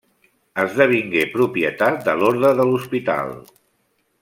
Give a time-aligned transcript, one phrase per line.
[0.61, 3.39] Esdevingué propietat de l'orde de l'Hospital.